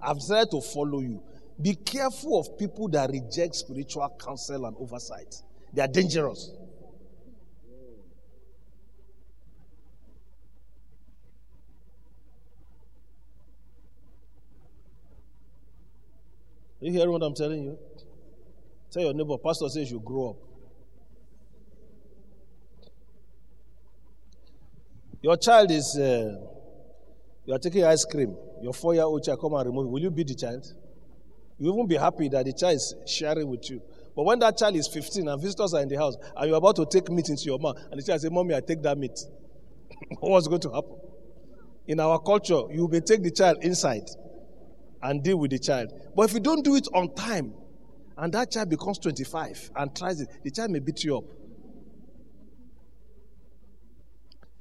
[0.00, 1.22] I've decided to follow you.
[1.60, 5.34] Be careful of people that reject spiritual counsel and oversight.
[5.72, 6.50] They are dangerous.
[16.80, 17.78] You hear what I'm telling you?
[18.90, 20.36] Tell your neighbor, Pastor says you grow up.
[25.22, 26.36] Your child is, uh,
[27.46, 28.36] you are taking ice cream.
[28.60, 29.90] Your four year old child come and remove it.
[29.90, 30.66] Will you beat the child?
[31.58, 33.80] You won't be happy that the child is sharing with you.
[34.14, 36.76] But when that child is 15 and visitors are in the house and you're about
[36.76, 39.18] to take meat into your mouth, and the child says, Mommy, I take that meat.
[40.20, 40.96] What's going to happen?
[41.86, 44.08] In our culture, you may take the child inside
[45.02, 45.92] and deal with the child.
[46.16, 47.54] But if you don't do it on time,
[48.18, 51.24] and that child becomes 25 and tries it, the child may beat you up.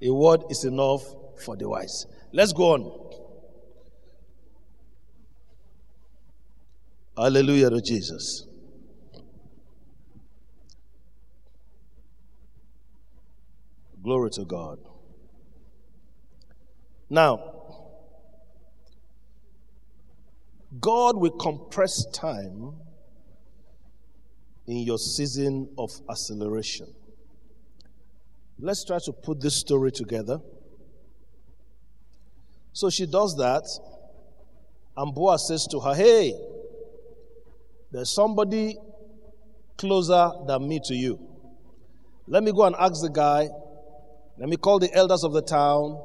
[0.02, 1.04] A word is enough
[1.44, 2.06] for the wise.
[2.36, 2.92] Let's go on.
[7.16, 8.46] Hallelujah to Jesus.
[14.04, 14.80] Glory to God.
[17.10, 17.54] Now,
[20.82, 22.74] God will compress time
[24.68, 26.94] in your season of acceleration.
[28.60, 30.42] Let's try to put this story together.
[32.76, 33.64] So she does that,
[34.98, 36.34] and Boaz says to her, Hey,
[37.90, 38.78] there's somebody
[39.78, 41.18] closer than me to you.
[42.28, 43.48] Let me go and ask the guy.
[44.38, 46.04] Let me call the elders of the town.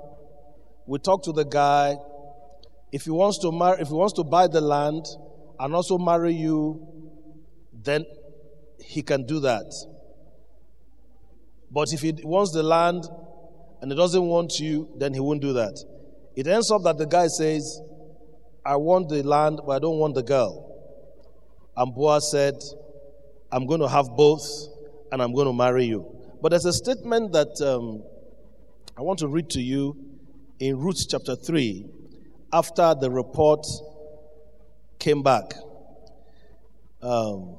[0.87, 1.97] We talk to the guy.
[2.93, 5.07] If he wants to marry, if he wants to buy the land
[5.59, 6.87] and also marry you,
[7.83, 8.07] then
[8.79, 9.75] he can do that.
[11.69, 13.09] But if he wants the land
[13.83, 15.77] and he doesn't want you, then he won't do that.
[16.37, 17.81] It ends up that the guy says,
[18.65, 20.67] I want the land, but I don't want the girl.
[21.77, 22.55] And Boaz said,
[23.51, 24.47] I'm going to have both
[25.11, 26.07] and I'm going to marry you.
[26.41, 28.03] But there's a statement that um,
[28.97, 29.97] I want to read to you
[30.59, 31.87] in Ruth chapter 3
[32.53, 33.67] after the report
[34.99, 35.55] came back.
[37.03, 37.57] Um,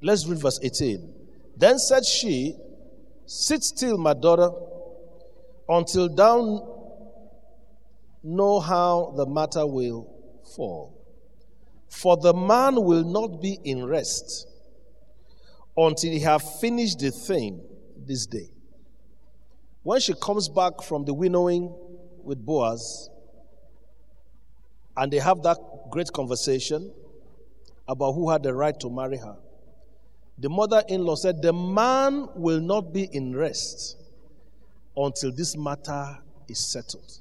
[0.00, 1.12] let's read verse 18.
[1.56, 2.56] Then said she,
[3.26, 4.50] Sit still, my daughter,
[5.68, 6.76] until thou
[8.22, 10.08] know how the matter will
[10.56, 10.96] fall.
[11.88, 14.46] For the man will not be in rest
[15.76, 17.60] until he have finished the thing
[17.96, 18.50] this day.
[19.82, 21.74] When she comes back from the winnowing
[22.22, 23.10] with Boaz,
[24.96, 25.58] and they have that
[25.90, 26.92] great conversation
[27.88, 29.36] about who had the right to marry her,
[30.38, 33.96] the mother in law said, The man will not be in rest
[34.96, 36.18] until this matter
[36.48, 37.20] is settled.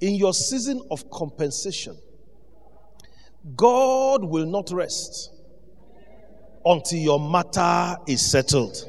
[0.00, 1.96] In your season of compensation,
[3.56, 5.30] God will not rest
[6.64, 8.84] until your matter is settled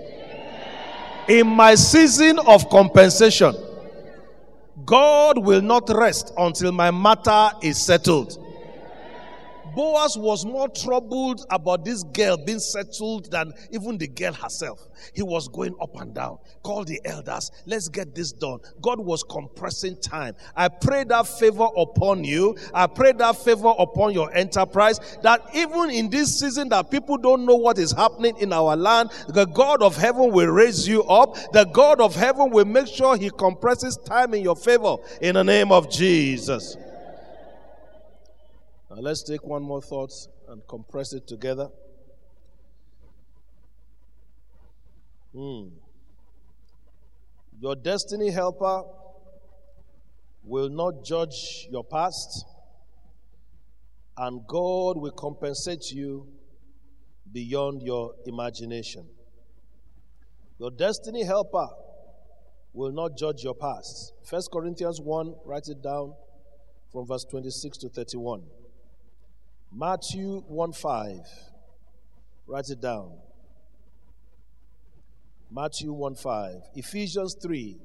[1.27, 3.55] in my season of compensation,
[4.85, 8.37] God will not rest until my matter is settled.
[9.75, 14.87] Boaz was more troubled about this girl being settled than even the girl herself.
[15.13, 16.37] He was going up and down.
[16.63, 17.51] Call the elders.
[17.65, 18.59] Let's get this done.
[18.81, 20.35] God was compressing time.
[20.55, 22.55] I pray that favor upon you.
[22.73, 24.99] I pray that favor upon your enterprise.
[25.23, 29.11] That even in this season that people don't know what is happening in our land,
[29.27, 31.35] the God of heaven will raise you up.
[31.51, 35.43] The God of heaven will make sure he compresses time in your favor in the
[35.43, 36.77] name of Jesus.
[38.93, 40.11] Now let's take one more thought
[40.49, 41.67] and compress it together.
[45.35, 45.69] Hmm.
[47.59, 48.83] Your destiny helper
[50.43, 52.45] will not judge your past,
[54.15, 56.27] and God will compensate you
[57.31, 59.07] beyond your imagination.
[60.59, 61.67] Your destiny helper
[62.73, 64.13] will not judge your past.
[64.29, 66.13] 1 Corinthians 1, write it down
[66.91, 68.43] from verse 26 to 31.
[69.75, 71.19] Matthew 1 5.
[72.45, 73.13] Write it down.
[75.49, 76.61] Matthew 1 5.
[76.75, 77.79] Ephesians 3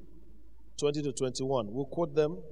[0.79, 1.73] 20 to 21.
[1.73, 2.43] We'll quote them.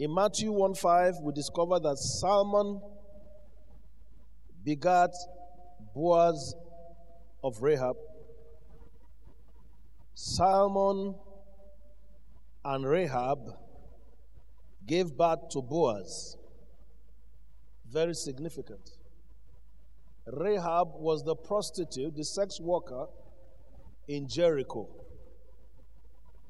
[0.00, 2.80] In Matthew 1 5, we discover that Salmon
[4.64, 5.10] begat
[5.94, 6.52] Boaz
[7.44, 7.94] of Rahab.
[10.14, 11.14] Salmon
[12.64, 13.38] and Rahab
[14.84, 16.36] gave birth to Boaz
[17.94, 18.90] very significant.
[20.26, 23.06] Rahab was the prostitute, the sex worker
[24.08, 24.88] in Jericho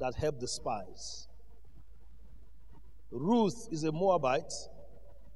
[0.01, 1.29] that helped the spies.
[3.11, 4.53] Ruth is a Moabite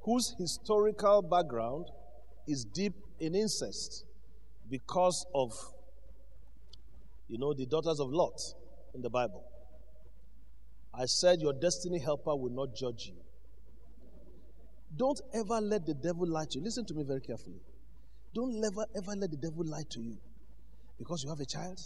[0.03, 1.87] whose historical background
[2.47, 4.05] is deep in incest
[4.71, 5.53] because of,
[7.29, 8.41] you know, the daughters of Lot
[8.95, 9.45] in the Bible.
[10.95, 13.28] I said, Your destiny helper will not judge you.
[14.97, 16.65] Don't ever let the devil lie to you.
[16.65, 17.61] Listen to me very carefully.
[18.35, 20.17] Don't ever, ever let the devil lie to you.
[20.99, 21.79] Because you have a child,